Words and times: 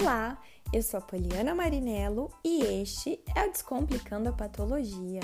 Olá, 0.00 0.40
eu 0.72 0.80
sou 0.80 0.98
a 0.98 1.00
Poliana 1.00 1.56
Marinello 1.56 2.30
e 2.44 2.62
este 2.62 3.20
é 3.34 3.44
o 3.44 3.50
Descomplicando 3.50 4.28
a 4.28 4.32
Patologia. 4.32 5.18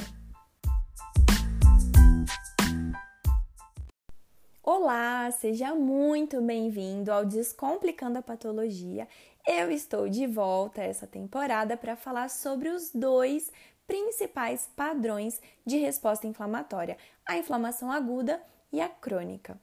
Olá, 4.61 5.31
seja 5.31 5.77
muito 5.77 6.43
bem-vindo 6.43 7.13
ao 7.13 7.25
Descomplicando 7.25 8.19
a 8.19 8.23
Patologia. 8.23 9.07
Eu 9.47 9.71
estou 9.71 10.09
de 10.09 10.27
volta 10.27 10.83
essa 10.83 11.07
temporada 11.07 11.77
para 11.77 11.95
falar 11.95 12.29
sobre 12.29 12.69
os 12.69 12.91
dois 12.91 13.53
principais 13.87 14.69
padrões 14.75 15.41
de 15.65 15.77
resposta 15.77 16.27
inflamatória: 16.27 16.99
a 17.25 17.39
inflamação 17.39 17.93
aguda 17.93 18.43
e 18.73 18.81
a 18.81 18.89
crônica. 18.89 19.57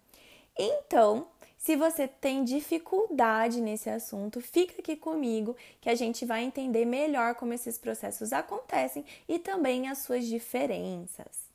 Então, 0.57 1.27
se 1.61 1.75
você 1.75 2.07
tem 2.07 2.43
dificuldade 2.43 3.61
nesse 3.61 3.87
assunto, 3.87 4.41
fica 4.41 4.81
aqui 4.81 4.95
comigo 4.95 5.55
que 5.79 5.91
a 5.91 5.95
gente 5.95 6.25
vai 6.25 6.43
entender 6.43 6.85
melhor 6.85 7.35
como 7.35 7.53
esses 7.53 7.77
processos 7.77 8.33
acontecem 8.33 9.05
e 9.29 9.37
também 9.37 9.87
as 9.87 9.99
suas 9.99 10.25
diferenças. 10.25 11.51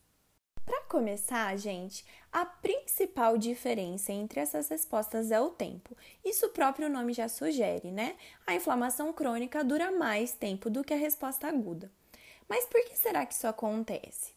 Para 0.65 0.83
começar, 0.83 1.57
gente, 1.57 2.05
a 2.31 2.47
principal 2.47 3.37
diferença 3.37 4.13
entre 4.13 4.39
essas 4.39 4.69
respostas 4.69 5.33
é 5.33 5.41
o 5.41 5.51
tempo. 5.51 5.97
Isso 6.25 6.47
o 6.47 6.51
próprio 6.51 6.89
nome 6.89 7.13
já 7.13 7.29
sugere, 7.29 7.91
né? 7.91 8.15
A 8.47 8.55
inflamação 8.55 9.13
crônica 9.13 9.65
dura 9.65 9.91
mais 9.91 10.31
tempo 10.33 10.71
do 10.71 10.85
que 10.85 10.95
a 10.95 10.97
resposta 10.97 11.49
aguda. 11.49 11.91
Mas 12.49 12.65
por 12.67 12.81
que 12.85 12.97
será 12.97 13.27
que 13.27 13.35
isso 13.35 13.49
acontece? 13.49 14.35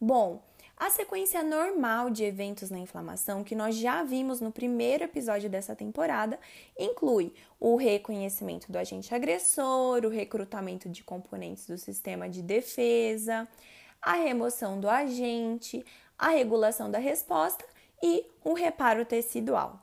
Bom, 0.00 0.42
a 0.76 0.90
sequência 0.90 1.42
normal 1.42 2.10
de 2.10 2.24
eventos 2.24 2.70
na 2.70 2.78
inflamação, 2.78 3.44
que 3.44 3.54
nós 3.54 3.76
já 3.76 4.02
vimos 4.02 4.40
no 4.40 4.50
primeiro 4.50 5.04
episódio 5.04 5.48
dessa 5.48 5.76
temporada, 5.76 6.38
inclui 6.78 7.32
o 7.60 7.76
reconhecimento 7.76 8.70
do 8.70 8.78
agente 8.78 9.14
agressor, 9.14 10.04
o 10.04 10.08
recrutamento 10.08 10.88
de 10.88 11.04
componentes 11.04 11.66
do 11.66 11.78
sistema 11.78 12.28
de 12.28 12.42
defesa, 12.42 13.48
a 14.02 14.14
remoção 14.14 14.80
do 14.80 14.88
agente, 14.88 15.84
a 16.18 16.28
regulação 16.30 16.90
da 16.90 16.98
resposta 16.98 17.64
e 18.02 18.26
o 18.44 18.52
reparo 18.52 19.04
tecidual. 19.04 19.80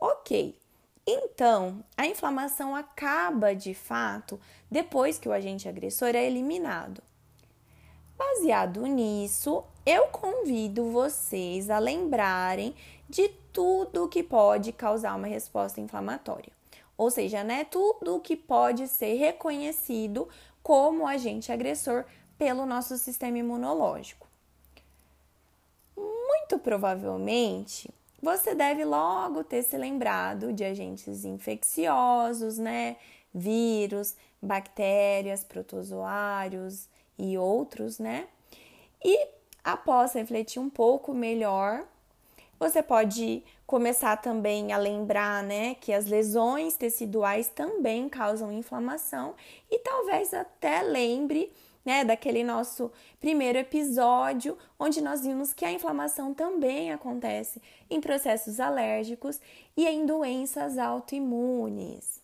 Ok, 0.00 0.58
então 1.06 1.84
a 1.96 2.06
inflamação 2.06 2.74
acaba 2.74 3.54
de 3.54 3.74
fato 3.74 4.40
depois 4.70 5.18
que 5.18 5.28
o 5.28 5.32
agente 5.32 5.68
agressor 5.68 6.08
é 6.08 6.24
eliminado. 6.24 7.02
Baseado 8.16 8.86
nisso, 8.86 9.62
eu 9.84 10.06
convido 10.06 10.90
vocês 10.90 11.68
a 11.68 11.78
lembrarem 11.78 12.74
de 13.08 13.28
tudo 13.52 14.08
que 14.08 14.22
pode 14.22 14.72
causar 14.72 15.14
uma 15.14 15.26
resposta 15.26 15.80
inflamatória. 15.80 16.52
Ou 16.96 17.10
seja, 17.10 17.44
né, 17.44 17.64
tudo 17.64 18.20
que 18.20 18.34
pode 18.34 18.88
ser 18.88 19.14
reconhecido 19.14 20.28
como 20.62 21.06
agente 21.06 21.52
agressor 21.52 22.04
pelo 22.38 22.64
nosso 22.64 22.96
sistema 22.96 23.38
imunológico. 23.38 24.26
Muito 25.96 26.58
provavelmente, 26.58 27.90
você 28.22 28.54
deve 28.54 28.84
logo 28.84 29.44
ter 29.44 29.62
se 29.62 29.76
lembrado 29.76 30.52
de 30.52 30.64
agentes 30.64 31.24
infecciosos, 31.24 32.56
né? 32.56 32.96
Vírus, 33.34 34.16
bactérias, 34.40 35.44
protozoários 35.44 36.88
e 37.18 37.36
outros, 37.38 37.98
né? 37.98 38.26
E 39.04 39.36
Após 39.66 40.12
refletir 40.12 40.60
um 40.60 40.70
pouco 40.70 41.12
melhor, 41.12 41.84
você 42.56 42.80
pode 42.80 43.42
começar 43.66 44.16
também 44.16 44.72
a 44.72 44.78
lembrar, 44.78 45.42
né, 45.42 45.74
que 45.74 45.92
as 45.92 46.06
lesões 46.06 46.76
teciduais 46.76 47.48
também 47.48 48.08
causam 48.08 48.52
inflamação 48.52 49.34
e 49.68 49.80
talvez 49.80 50.32
até 50.32 50.82
lembre, 50.82 51.52
né, 51.84 52.04
daquele 52.04 52.44
nosso 52.44 52.92
primeiro 53.18 53.58
episódio 53.58 54.56
onde 54.78 55.00
nós 55.00 55.22
vimos 55.22 55.52
que 55.52 55.64
a 55.64 55.72
inflamação 55.72 56.32
também 56.32 56.92
acontece 56.92 57.60
em 57.90 58.00
processos 58.00 58.60
alérgicos 58.60 59.40
e 59.76 59.84
em 59.84 60.06
doenças 60.06 60.78
autoimunes. 60.78 62.22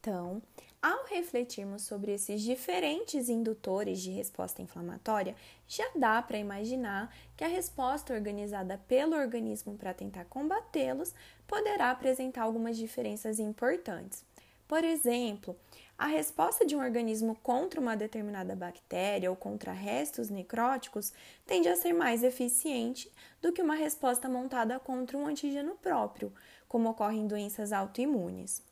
Então, 0.00 0.40
ao 0.80 1.04
refletirmos 1.04 1.82
sobre 1.82 2.14
esses 2.14 2.40
diferentes 2.40 3.28
indutores 3.28 4.00
de 4.00 4.10
resposta 4.10 4.62
inflamatória, 4.62 5.36
já 5.68 5.84
dá 5.94 6.22
para 6.22 6.38
imaginar 6.38 7.14
que 7.36 7.44
a 7.44 7.48
resposta 7.48 8.14
organizada 8.14 8.80
pelo 8.88 9.14
organismo 9.14 9.76
para 9.76 9.92
tentar 9.92 10.24
combatê-los 10.24 11.14
poderá 11.46 11.90
apresentar 11.90 12.44
algumas 12.44 12.78
diferenças 12.78 13.38
importantes. 13.38 14.24
Por 14.66 14.82
exemplo, 14.84 15.54
a 15.98 16.06
resposta 16.06 16.64
de 16.64 16.74
um 16.74 16.80
organismo 16.80 17.36
contra 17.42 17.78
uma 17.78 17.94
determinada 17.94 18.56
bactéria 18.56 19.28
ou 19.28 19.36
contra 19.36 19.72
restos 19.72 20.30
necróticos 20.30 21.12
tende 21.44 21.68
a 21.68 21.76
ser 21.76 21.92
mais 21.92 22.22
eficiente 22.22 23.12
do 23.42 23.52
que 23.52 23.60
uma 23.60 23.74
resposta 23.74 24.30
montada 24.30 24.80
contra 24.80 25.18
um 25.18 25.26
antígeno 25.26 25.74
próprio, 25.74 26.32
como 26.66 26.88
ocorre 26.88 27.18
em 27.18 27.26
doenças 27.26 27.70
autoimunes. 27.70 28.69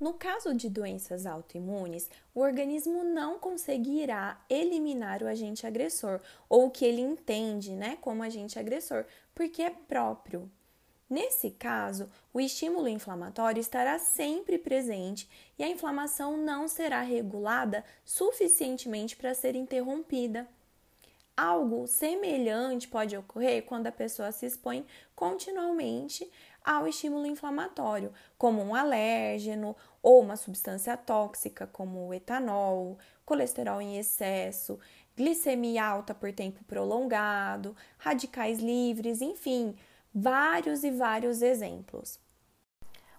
No 0.00 0.14
caso 0.14 0.54
de 0.54 0.70
doenças 0.70 1.26
autoimunes, 1.26 2.08
o 2.34 2.40
organismo 2.40 3.04
não 3.04 3.38
conseguirá 3.38 4.42
eliminar 4.48 5.22
o 5.22 5.26
agente 5.26 5.66
agressor, 5.66 6.20
ou 6.48 6.66
o 6.66 6.70
que 6.70 6.86
ele 6.86 7.02
entende 7.02 7.72
né, 7.72 7.98
como 8.00 8.22
agente 8.22 8.58
agressor, 8.58 9.04
porque 9.34 9.60
é 9.60 9.68
próprio. 9.68 10.50
Nesse 11.08 11.50
caso, 11.50 12.08
o 12.32 12.40
estímulo 12.40 12.88
inflamatório 12.88 13.60
estará 13.60 13.98
sempre 13.98 14.56
presente 14.56 15.28
e 15.58 15.62
a 15.62 15.68
inflamação 15.68 16.34
não 16.34 16.66
será 16.66 17.02
regulada 17.02 17.84
suficientemente 18.02 19.16
para 19.16 19.34
ser 19.34 19.54
interrompida. 19.54 20.48
Algo 21.36 21.86
semelhante 21.86 22.86
pode 22.86 23.16
ocorrer 23.16 23.64
quando 23.64 23.86
a 23.86 23.92
pessoa 23.92 24.30
se 24.30 24.46
expõe 24.46 24.86
continuamente 25.14 26.30
ao 26.64 26.86
estímulo 26.86 27.26
inflamatório, 27.26 28.12
como 28.36 28.62
um 28.62 28.74
alérgeno 28.74 29.76
ou 30.02 30.20
uma 30.20 30.36
substância 30.36 30.96
tóxica, 30.96 31.66
como 31.66 32.06
o 32.06 32.14
etanol, 32.14 32.98
colesterol 33.24 33.80
em 33.80 33.98
excesso, 33.98 34.78
glicemia 35.16 35.84
alta 35.84 36.14
por 36.14 36.32
tempo 36.32 36.64
prolongado, 36.64 37.76
radicais 37.98 38.58
livres, 38.58 39.20
enfim, 39.20 39.76
vários 40.14 40.84
e 40.84 40.90
vários 40.90 41.42
exemplos. 41.42 42.18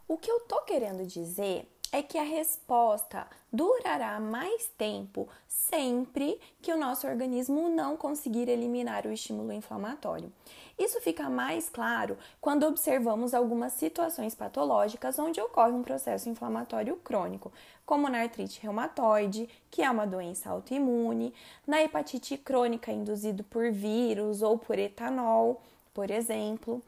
O 0.08 0.18
que 0.18 0.30
eu 0.30 0.42
tô 0.42 0.62
querendo 0.64 1.06
dizer 1.06 1.68
é 1.92 2.02
que 2.02 2.18
a 2.18 2.24
resposta 2.24 3.28
durará 3.52 4.20
mais 4.20 4.68
tempo 4.78 5.28
sempre 5.48 6.40
o 6.72 6.78
nosso 6.78 7.08
organismo 7.08 7.70
não 7.70 7.96
conseguir 7.96 8.50
eliminar 8.50 9.06
o 9.06 9.12
estímulo 9.12 9.52
inflamatório. 9.52 10.32
Isso 10.80 11.00
fica 11.02 11.30
mais 11.30 11.70
claro 11.70 12.18
quando 12.40 12.66
observamos 12.66 13.34
algumas 13.34 13.74
situações 13.74 14.34
patológicas 14.34 15.20
onde 15.20 15.40
ocorre 15.40 15.72
um 15.72 15.84
processo 15.84 16.30
inflamatório 16.30 16.96
crônico, 16.98 17.52
como 17.86 18.10
na 18.10 18.22
artrite 18.22 18.62
reumatoide, 18.62 19.48
que 19.70 19.82
é 19.84 19.92
uma 19.92 20.08
doença 20.08 20.50
autoimune, 20.50 21.34
na 21.68 21.84
hepatite 21.84 22.38
crônica 22.38 22.92
induzida 22.92 23.44
por 23.44 23.72
vírus 23.72 24.42
ou 24.42 24.58
por 24.58 24.80
etanol, 24.80 25.62
por 25.94 26.10
exemplo 26.10 26.82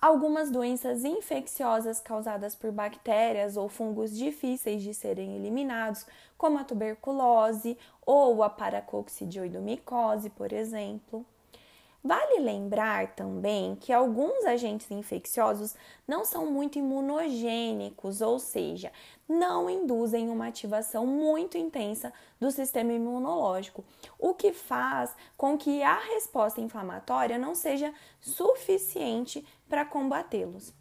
algumas 0.00 0.50
doenças 0.50 1.04
infecciosas 1.04 2.00
causadas 2.00 2.54
por 2.54 2.72
bactérias 2.72 3.56
ou 3.56 3.68
fungos 3.68 4.16
difíceis 4.16 4.82
de 4.82 4.94
serem 4.94 5.36
eliminados, 5.36 6.06
como 6.38 6.58
a 6.58 6.64
tuberculose 6.64 7.76
ou 8.06 8.42
a 8.42 8.48
paracoccidioidomicose, 8.48 10.30
por 10.30 10.52
exemplo. 10.52 11.24
Vale 12.02 12.40
lembrar 12.40 13.14
também 13.14 13.76
que 13.76 13.92
alguns 13.92 14.46
agentes 14.46 14.90
infecciosos 14.90 15.76
não 16.08 16.24
são 16.24 16.50
muito 16.50 16.78
imunogênicos, 16.78 18.22
ou 18.22 18.38
seja, 18.38 18.90
não 19.28 19.68
induzem 19.68 20.30
uma 20.30 20.46
ativação 20.46 21.06
muito 21.06 21.58
intensa 21.58 22.10
do 22.40 22.50
sistema 22.50 22.94
imunológico, 22.94 23.84
o 24.18 24.32
que 24.32 24.50
faz 24.50 25.14
com 25.36 25.58
que 25.58 25.82
a 25.82 25.98
resposta 25.98 26.62
inflamatória 26.62 27.36
não 27.36 27.54
seja 27.54 27.92
suficiente 28.18 29.46
para 29.70 29.86
combatê-los. 29.86 30.74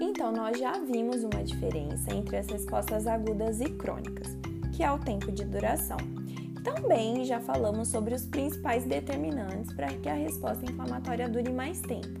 Então, 0.00 0.32
nós 0.32 0.58
já 0.58 0.78
vimos 0.78 1.22
uma 1.22 1.44
diferença 1.44 2.14
entre 2.14 2.38
as 2.38 2.46
respostas 2.46 3.06
agudas 3.06 3.60
e 3.60 3.68
crônicas 3.68 4.40
que 4.80 4.84
é 4.84 4.90
o 4.90 4.98
tempo 4.98 5.30
de 5.30 5.44
duração. 5.44 5.98
Também 6.64 7.22
já 7.26 7.38
falamos 7.38 7.88
sobre 7.88 8.14
os 8.14 8.24
principais 8.24 8.82
determinantes 8.86 9.74
para 9.74 9.88
que 9.88 10.08
a 10.08 10.14
resposta 10.14 10.64
inflamatória 10.64 11.28
dure 11.28 11.52
mais 11.52 11.82
tempo. 11.82 12.18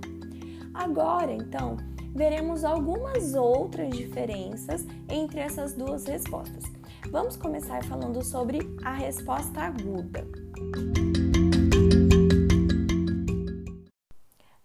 Agora, 0.74 1.32
então, 1.32 1.78
veremos 2.14 2.62
algumas 2.62 3.32
outras 3.32 3.96
diferenças 3.96 4.86
entre 5.08 5.40
essas 5.40 5.72
duas 5.72 6.04
respostas. 6.04 6.64
Vamos 7.10 7.34
começar 7.34 7.82
falando 7.84 8.22
sobre 8.22 8.58
a 8.84 8.92
resposta 8.92 9.62
aguda. 9.62 10.49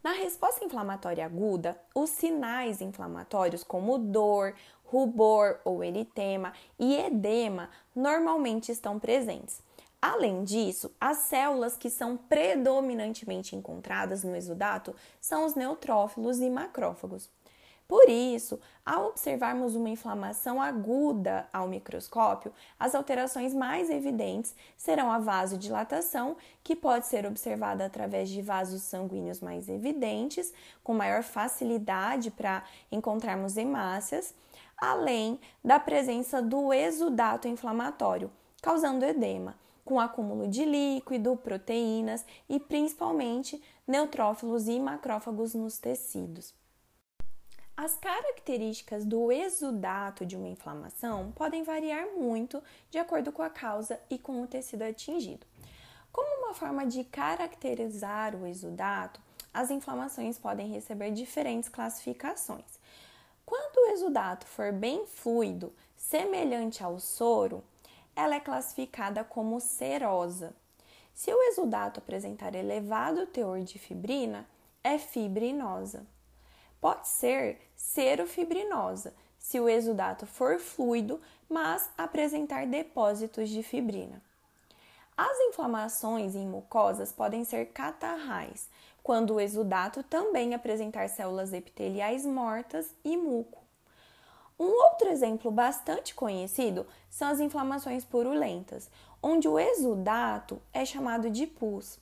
Na 0.04 0.12
resposta 0.12 0.64
inflamatória 0.64 1.26
aguda, 1.26 1.80
os 1.96 2.12
sinais 2.12 2.80
inflamatórios 2.82 3.64
como 3.64 3.98
dor, 3.98 4.54
rubor 4.84 5.60
ou 5.66 5.84
eritema 5.84 6.54
e 6.78 6.96
edema 6.96 7.70
normalmente 7.96 8.72
estão 8.72 9.00
presentes. 9.00 9.62
Além 10.02 10.44
disso, 10.44 10.92
as 11.02 11.18
células 11.18 11.76
que 11.76 11.90
são 11.90 12.16
predominantemente 12.16 13.56
encontradas 13.56 14.24
no 14.24 14.36
exudato 14.36 14.96
são 15.20 15.46
os 15.46 15.56
neutrófilos 15.56 16.40
e 16.40 16.50
macrófagos. 16.50 17.28
Por 17.88 18.10
isso, 18.10 18.60
ao 18.84 19.10
observarmos 19.10 19.76
uma 19.76 19.90
inflamação 19.90 20.60
aguda 20.60 21.48
ao 21.54 21.68
microscópio, 21.68 22.52
as 22.80 22.96
alterações 22.96 23.54
mais 23.54 23.92
evidentes 23.92 24.56
serão 24.76 25.12
a 25.12 25.20
vasodilatação, 25.20 26.36
que 26.64 26.76
pode 26.76 27.06
ser 27.06 27.28
observada 27.28 27.86
através 27.86 28.30
de 28.30 28.42
vasos 28.42 28.82
sanguíneos 28.82 29.40
mais 29.40 29.70
evidentes, 29.70 30.52
com 30.84 30.96
maior 30.96 31.22
facilidade 31.22 32.32
para 32.32 32.64
encontrarmos 32.92 33.56
hemácias, 33.56 34.34
além 34.76 35.40
da 35.64 35.80
presença 35.80 36.42
do 36.42 36.74
exudato 36.74 37.48
inflamatório, 37.48 38.32
causando 38.64 39.06
edema, 39.06 39.56
com 39.84 40.00
acúmulo 40.00 40.48
de 40.48 40.66
líquido, 40.66 41.38
proteínas 41.38 42.26
e 42.50 42.60
principalmente 42.60 43.62
neutrófilos 43.88 44.68
e 44.68 44.80
macrófagos 44.80 45.54
nos 45.54 45.78
tecidos. 45.78 46.65
As 47.78 47.98
características 47.98 49.04
do 49.04 49.30
exudato 49.34 50.26
de 50.26 50.38
uma 50.38 50.48
inflamação 50.48 51.34
podem 51.34 51.62
variar 51.62 52.08
muito 52.16 52.64
de 52.90 52.98
acordo 52.98 53.34
com 53.34 53.42
a 53.42 53.50
causa 53.50 54.00
e 54.10 54.18
com 54.18 54.42
o 54.42 54.48
tecido 54.48 54.84
atingido. 54.84 55.46
Como 56.10 56.46
uma 56.46 56.54
forma 56.54 56.86
de 56.86 57.04
caracterizar 57.04 58.34
o 58.34 58.48
exudato, 58.48 59.20
as 59.54 59.70
inflamações 59.72 60.40
podem 60.40 60.72
receber 60.72 61.12
diferentes 61.12 61.68
classificações. 61.68 62.80
Quando 63.46 63.76
o 63.76 63.92
exudato 63.92 64.48
for 64.48 64.72
bem 64.72 65.06
fluido, 65.06 65.74
semelhante 65.98 66.82
ao 66.82 66.98
soro, 66.98 67.62
ela 68.16 68.36
é 68.36 68.40
classificada 68.40 69.22
como 69.22 69.60
serosa. 69.60 70.56
Se 71.14 71.30
o 71.30 71.44
exudato 71.50 72.00
apresentar 72.00 72.56
elevado 72.56 73.28
teor 73.28 73.60
de 73.60 73.78
fibrina, 73.78 74.48
é 74.82 74.98
fibrinosa. 74.98 76.08
Pode 76.80 77.08
ser 77.08 77.60
serofibrinosa, 77.76 79.14
se 79.38 79.60
o 79.60 79.70
exudato 79.70 80.26
for 80.26 80.60
fluido, 80.60 81.22
mas 81.50 81.90
apresentar 81.98 82.66
depósitos 82.66 83.50
de 83.50 83.62
fibrina. 83.62 84.22
As 85.18 85.40
inflamações 85.50 86.36
em 86.36 86.46
mucosas 86.46 87.12
podem 87.12 87.46
ser 87.46 87.68
catarrais, 87.68 88.68
quando 89.02 89.36
o 89.36 89.40
exudato 89.40 90.04
também 90.04 90.54
apresentar 90.54 91.08
células 91.10 91.54
epiteliais 91.54 92.26
mortas 92.26 92.94
e 93.04 93.16
muco. 93.16 93.64
Um 94.60 94.66
outro 94.66 95.10
exemplo 95.10 95.52
bastante 95.52 96.16
conhecido 96.16 96.88
são 97.10 97.28
as 97.28 97.40
inflamações 97.40 98.04
purulentas, 98.04 98.90
onde 99.22 99.48
o 99.48 99.60
exudato 99.60 100.62
é 100.74 100.86
chamado 100.86 101.30
de 101.30 101.46
pus. 101.46 102.00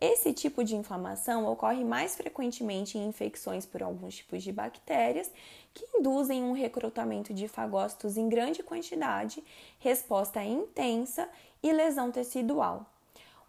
Esse 0.00 0.32
tipo 0.32 0.62
de 0.62 0.76
inflamação 0.76 1.46
ocorre 1.46 1.84
mais 1.84 2.14
frequentemente 2.16 2.98
em 2.98 3.06
infecções 3.06 3.64
por 3.64 3.82
alguns 3.82 4.16
tipos 4.16 4.42
de 4.42 4.52
bactérias 4.52 5.30
que 5.72 5.86
induzem 5.96 6.42
um 6.42 6.52
recrutamento 6.52 7.32
de 7.32 7.48
fagócitos 7.48 8.16
em 8.16 8.28
grande 8.28 8.62
quantidade, 8.62 9.42
resposta 9.78 10.42
intensa 10.42 11.28
e 11.62 11.72
lesão 11.72 12.10
tecidual. 12.10 12.86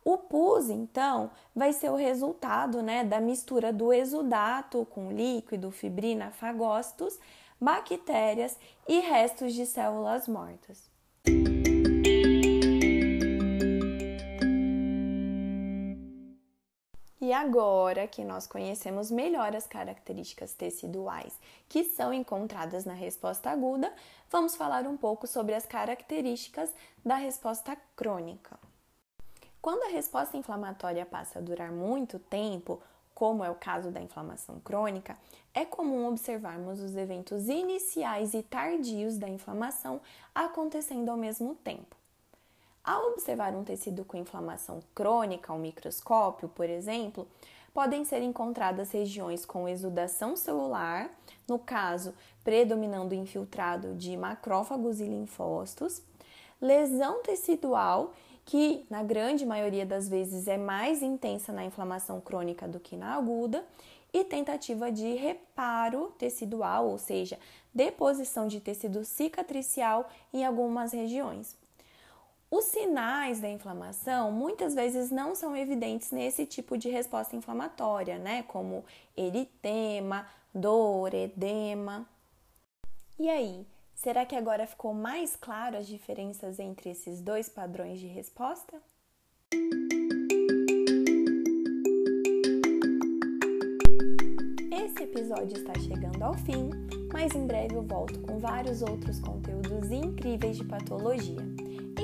O 0.04 0.20
pus, 0.20 0.70
então, 0.70 1.32
vai 1.56 1.74
ser 1.74 1.90
o 1.90 1.96
resultado 1.96 2.84
né, 2.84 3.04
da 3.04 3.20
mistura 3.20 3.74
do 3.74 3.92
exudato 3.92 4.86
com 4.92 5.12
líquido, 5.12 5.72
fibrina, 5.72 6.30
fagócitos, 6.30 7.20
bactérias 7.60 8.58
e 8.88 9.00
restos 9.00 9.54
de 9.54 9.66
células 9.66 10.28
mortas. 10.28 10.95
E 17.26 17.34
agora 17.34 18.08
que 18.08 18.24
nós 18.24 18.46
conhecemos 18.46 19.10
melhor 19.10 19.56
as 19.56 19.66
características 19.66 20.54
teciduais 20.54 21.34
que 21.68 21.84
são 21.84 22.14
encontradas 22.14 22.86
na 22.86 22.94
resposta 22.94 23.50
aguda, 23.50 23.92
vamos 24.30 24.56
falar 24.56 24.86
um 24.86 24.96
pouco 24.96 25.26
sobre 25.26 25.56
as 25.56 25.66
características 25.66 26.72
da 27.04 27.16
resposta 27.16 27.76
crônica. 27.96 28.60
Quando 29.60 29.82
a 29.86 29.92
resposta 29.92 30.38
inflamatória 30.38 31.04
passa 31.04 31.40
a 31.40 31.42
durar 31.42 31.72
muito 31.72 32.20
tempo, 32.20 32.80
como 33.16 33.44
é 33.44 33.50
o 33.50 33.56
caso 33.56 33.90
da 33.90 34.00
inflamação 34.00 34.60
crônica, 34.60 35.18
é 35.52 35.66
comum 35.66 36.08
observarmos 36.08 36.80
os 36.80 36.96
eventos 36.96 37.50
iniciais 37.50 38.36
e 38.36 38.44
tardios 38.44 39.18
da 39.18 39.28
inflamação 39.28 40.00
acontecendo 40.36 41.10
ao 41.10 41.18
mesmo 41.18 41.56
tempo. 41.56 41.96
Ao 42.86 43.08
observar 43.08 43.56
um 43.56 43.64
tecido 43.64 44.06
com 44.06 44.16
inflamação 44.16 44.80
crônica 44.94 45.52
ao 45.52 45.58
microscópio, 45.58 46.48
por 46.48 46.70
exemplo, 46.70 47.28
podem 47.74 48.06
ser 48.06 48.22
encontradas 48.22 48.92
regiões 48.92 49.44
com 49.44 49.68
exudação 49.68 50.36
celular, 50.36 51.10
no 51.48 51.58
caso, 51.58 52.14
predominando 52.44 53.16
infiltrado 53.16 53.96
de 53.96 54.16
macrófagos 54.16 55.00
e 55.02 55.06
linfócitos, 55.06 56.00
lesão 56.62 57.24
tecidual, 57.24 58.14
que 58.46 58.86
na 58.88 59.02
grande 59.02 59.48
maioria 59.48 59.84
das 59.84 60.08
vezes 60.08 60.48
é 60.48 60.56
mais 60.56 61.02
intensa 61.02 61.52
na 61.52 61.66
inflamação 61.66 62.22
crônica 62.22 62.68
do 62.68 62.80
que 62.80 62.96
na 62.96 63.16
aguda, 63.16 63.66
e 64.14 64.24
tentativa 64.24 64.92
de 64.92 65.16
reparo 65.16 66.14
tecidual, 66.20 66.88
ou 66.88 67.00
seja, 67.00 67.40
deposição 67.74 68.48
de 68.48 68.62
tecido 68.62 69.04
cicatricial 69.04 70.08
em 70.32 70.46
algumas 70.46 70.94
regiões. 70.94 71.65
Os 72.58 72.64
sinais 72.68 73.42
da 73.42 73.50
inflamação 73.50 74.32
muitas 74.32 74.74
vezes 74.74 75.12
não 75.12 75.36
são 75.36 75.58
evidentes 75.58 76.12
nesse 76.12 76.46
tipo 76.46 76.78
de 76.78 76.88
resposta 76.88 77.36
inflamatória, 77.36 78.18
né? 78.18 78.44
Como 78.44 78.86
eritema, 79.18 80.26
dor, 80.54 81.14
edema. 81.14 82.08
E 83.20 83.30
aí, 83.30 83.68
será 83.94 84.26
que 84.26 84.38
agora 84.38 84.66
ficou 84.66 84.94
mais 84.94 85.36
claro 85.36 85.76
as 85.76 85.86
diferenças 85.86 86.58
entre 86.58 86.92
esses 86.92 87.20
dois 87.20 87.50
padrões 87.50 88.00
de 88.00 88.08
resposta? 88.08 88.82
Esse 94.72 95.04
episódio 95.04 95.58
está 95.58 95.78
chegando 95.82 96.24
ao 96.24 96.36
fim, 96.36 96.70
mas 97.12 97.36
em 97.36 97.46
breve 97.46 97.76
eu 97.76 97.84
volto 97.84 98.18
com 98.22 98.40
vários 98.40 98.82
outros 98.82 99.20
conteúdos 99.20 99.92
incríveis 99.92 100.56
de 100.56 100.64
patologia. 100.64 101.55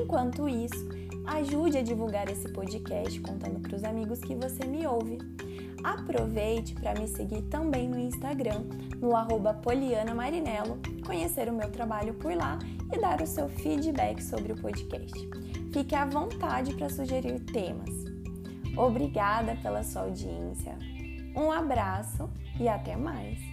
Enquanto 0.01 0.50
isso, 0.50 0.89
ajude 1.25 1.77
a 1.77 1.84
divulgar 1.84 2.29
esse 2.29 2.50
podcast 2.50 3.20
contando 3.22 3.60
para 3.60 3.75
os 3.75 3.84
amigos 3.84 4.20
que 4.20 4.36
você 4.36 4.65
me 4.65 4.86
ouve. 4.88 5.20
Aproveite 5.84 6.74
para 6.75 7.00
me 7.00 7.08
seguir 7.08 7.41
também 7.43 7.88
no 7.88 8.00
Instagram, 8.00 8.63
no 9.00 9.15
arroba 9.15 9.53
Poliana 9.53 10.13
conhecer 11.05 11.50
o 11.50 11.53
meu 11.53 11.70
trabalho 11.72 12.13
por 12.15 12.34
lá 12.34 12.58
e 12.91 13.00
dar 13.00 13.22
o 13.22 13.27
seu 13.27 13.50
feedback 13.50 14.22
sobre 14.22 14.53
o 14.53 14.58
podcast. 14.58 15.29
Fique 15.72 15.96
à 15.96 16.05
vontade 16.05 16.74
para 16.75 16.89
sugerir 16.89 17.39
temas. 17.39 17.89
Obrigada 18.77 19.55
pela 19.62 19.84
sua 19.84 20.03
audiência. 20.03 20.77
Um 21.36 21.51
abraço 21.51 22.29
e 22.60 22.67
até 22.67 22.96
mais! 22.96 23.50